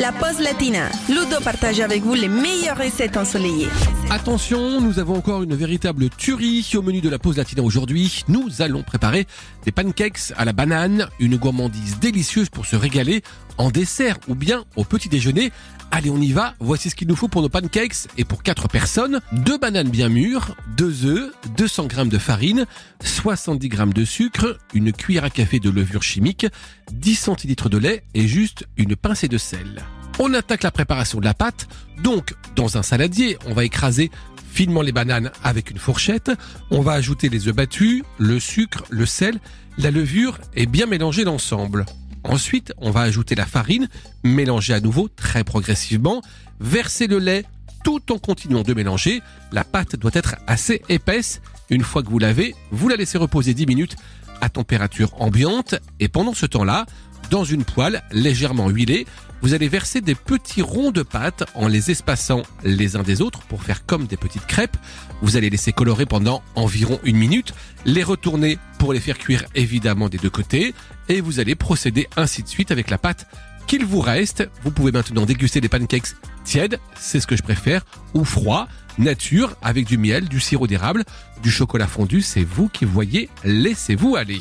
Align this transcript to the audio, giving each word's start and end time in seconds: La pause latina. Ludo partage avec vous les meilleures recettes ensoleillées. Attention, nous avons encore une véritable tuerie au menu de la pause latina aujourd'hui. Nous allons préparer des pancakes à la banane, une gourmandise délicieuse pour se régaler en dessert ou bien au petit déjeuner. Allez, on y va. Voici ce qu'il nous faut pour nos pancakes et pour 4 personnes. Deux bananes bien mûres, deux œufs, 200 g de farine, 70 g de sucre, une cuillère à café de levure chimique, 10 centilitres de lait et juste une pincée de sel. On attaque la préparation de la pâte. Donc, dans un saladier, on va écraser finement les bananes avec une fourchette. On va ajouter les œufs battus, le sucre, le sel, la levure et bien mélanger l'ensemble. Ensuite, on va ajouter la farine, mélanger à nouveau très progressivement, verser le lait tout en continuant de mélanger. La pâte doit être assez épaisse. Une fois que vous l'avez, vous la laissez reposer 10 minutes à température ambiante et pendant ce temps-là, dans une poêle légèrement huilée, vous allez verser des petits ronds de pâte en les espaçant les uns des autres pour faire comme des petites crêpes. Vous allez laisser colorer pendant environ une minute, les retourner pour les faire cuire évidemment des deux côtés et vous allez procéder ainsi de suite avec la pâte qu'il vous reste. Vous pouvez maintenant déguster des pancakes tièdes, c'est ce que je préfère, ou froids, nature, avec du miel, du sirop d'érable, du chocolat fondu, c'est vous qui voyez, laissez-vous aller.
La 0.00 0.12
pause 0.12 0.40
latina. 0.40 0.88
Ludo 1.10 1.42
partage 1.44 1.78
avec 1.80 2.02
vous 2.02 2.14
les 2.14 2.28
meilleures 2.28 2.78
recettes 2.78 3.18
ensoleillées. 3.18 3.68
Attention, 4.08 4.80
nous 4.80 4.98
avons 4.98 5.16
encore 5.16 5.42
une 5.42 5.54
véritable 5.54 6.08
tuerie 6.08 6.66
au 6.74 6.80
menu 6.80 7.02
de 7.02 7.10
la 7.10 7.18
pause 7.18 7.36
latina 7.36 7.62
aujourd'hui. 7.62 8.24
Nous 8.26 8.62
allons 8.62 8.82
préparer 8.82 9.26
des 9.66 9.72
pancakes 9.72 10.32
à 10.38 10.46
la 10.46 10.54
banane, 10.54 11.08
une 11.18 11.36
gourmandise 11.36 11.98
délicieuse 11.98 12.48
pour 12.48 12.64
se 12.64 12.76
régaler 12.76 13.22
en 13.58 13.70
dessert 13.70 14.16
ou 14.26 14.34
bien 14.34 14.64
au 14.74 14.84
petit 14.84 15.10
déjeuner. 15.10 15.52
Allez, 15.90 16.08
on 16.08 16.20
y 16.20 16.32
va. 16.32 16.54
Voici 16.60 16.88
ce 16.88 16.94
qu'il 16.94 17.08
nous 17.08 17.16
faut 17.16 17.28
pour 17.28 17.42
nos 17.42 17.48
pancakes 17.48 18.08
et 18.16 18.24
pour 18.24 18.42
4 18.42 18.68
personnes. 18.68 19.20
Deux 19.32 19.58
bananes 19.58 19.90
bien 19.90 20.08
mûres, 20.08 20.56
deux 20.76 21.04
œufs, 21.04 21.30
200 21.58 21.88
g 21.90 22.04
de 22.06 22.18
farine, 22.18 22.64
70 23.04 23.70
g 23.70 23.76
de 23.94 24.04
sucre, 24.04 24.58
une 24.72 24.92
cuillère 24.92 25.24
à 25.24 25.30
café 25.30 25.58
de 25.58 25.68
levure 25.68 26.02
chimique, 26.02 26.46
10 26.92 27.16
centilitres 27.16 27.68
de 27.68 27.78
lait 27.78 28.04
et 28.14 28.26
juste 28.26 28.66
une 28.76 28.96
pincée 28.96 29.28
de 29.28 29.36
sel. 29.36 29.84
On 30.22 30.34
attaque 30.34 30.64
la 30.64 30.70
préparation 30.70 31.18
de 31.18 31.24
la 31.24 31.32
pâte. 31.32 31.66
Donc, 32.02 32.34
dans 32.54 32.76
un 32.76 32.82
saladier, 32.82 33.38
on 33.46 33.54
va 33.54 33.64
écraser 33.64 34.10
finement 34.52 34.82
les 34.82 34.92
bananes 34.92 35.30
avec 35.42 35.70
une 35.70 35.78
fourchette. 35.78 36.30
On 36.70 36.82
va 36.82 36.92
ajouter 36.92 37.30
les 37.30 37.48
œufs 37.48 37.54
battus, 37.54 38.02
le 38.18 38.38
sucre, 38.38 38.84
le 38.90 39.06
sel, 39.06 39.40
la 39.78 39.90
levure 39.90 40.38
et 40.54 40.66
bien 40.66 40.84
mélanger 40.84 41.24
l'ensemble. 41.24 41.86
Ensuite, 42.22 42.74
on 42.76 42.90
va 42.90 43.00
ajouter 43.00 43.34
la 43.34 43.46
farine, 43.46 43.88
mélanger 44.22 44.74
à 44.74 44.80
nouveau 44.80 45.08
très 45.08 45.42
progressivement, 45.42 46.20
verser 46.60 47.06
le 47.06 47.18
lait 47.18 47.46
tout 47.82 48.12
en 48.12 48.18
continuant 48.18 48.62
de 48.62 48.74
mélanger. 48.74 49.22
La 49.52 49.64
pâte 49.64 49.96
doit 49.96 50.10
être 50.12 50.36
assez 50.46 50.82
épaisse. 50.90 51.40
Une 51.70 51.82
fois 51.82 52.02
que 52.02 52.10
vous 52.10 52.18
l'avez, 52.18 52.54
vous 52.72 52.90
la 52.90 52.96
laissez 52.96 53.16
reposer 53.16 53.54
10 53.54 53.64
minutes 53.64 53.96
à 54.42 54.50
température 54.50 55.18
ambiante 55.18 55.76
et 55.98 56.08
pendant 56.08 56.34
ce 56.34 56.44
temps-là, 56.44 56.84
dans 57.30 57.44
une 57.44 57.64
poêle 57.64 58.02
légèrement 58.10 58.68
huilée, 58.68 59.06
vous 59.40 59.54
allez 59.54 59.68
verser 59.68 60.00
des 60.00 60.14
petits 60.14 60.62
ronds 60.62 60.90
de 60.90 61.02
pâte 61.02 61.44
en 61.54 61.68
les 61.68 61.90
espaçant 61.90 62.42
les 62.62 62.96
uns 62.96 63.02
des 63.02 63.22
autres 63.22 63.40
pour 63.42 63.62
faire 63.62 63.86
comme 63.86 64.06
des 64.06 64.16
petites 64.16 64.46
crêpes. 64.46 64.76
Vous 65.22 65.36
allez 65.36 65.48
laisser 65.48 65.72
colorer 65.72 66.04
pendant 66.04 66.42
environ 66.56 66.98
une 67.04 67.16
minute, 67.16 67.54
les 67.86 68.02
retourner 68.02 68.58
pour 68.78 68.92
les 68.92 69.00
faire 69.00 69.16
cuire 69.16 69.44
évidemment 69.54 70.08
des 70.08 70.18
deux 70.18 70.28
côtés 70.28 70.74
et 71.08 71.20
vous 71.20 71.40
allez 71.40 71.54
procéder 71.54 72.08
ainsi 72.16 72.42
de 72.42 72.48
suite 72.48 72.70
avec 72.70 72.90
la 72.90 72.98
pâte 72.98 73.26
qu'il 73.66 73.84
vous 73.86 74.00
reste. 74.00 74.48
Vous 74.64 74.72
pouvez 74.72 74.92
maintenant 74.92 75.24
déguster 75.24 75.60
des 75.60 75.68
pancakes 75.68 76.16
tièdes, 76.44 76.80
c'est 76.98 77.20
ce 77.20 77.26
que 77.26 77.36
je 77.36 77.42
préfère, 77.42 77.84
ou 78.12 78.24
froids, 78.24 78.68
nature, 78.98 79.56
avec 79.62 79.86
du 79.86 79.96
miel, 79.96 80.28
du 80.28 80.40
sirop 80.40 80.66
d'érable, 80.66 81.04
du 81.42 81.50
chocolat 81.50 81.86
fondu, 81.86 82.20
c'est 82.20 82.44
vous 82.44 82.68
qui 82.68 82.84
voyez, 82.84 83.28
laissez-vous 83.44 84.16
aller. 84.16 84.40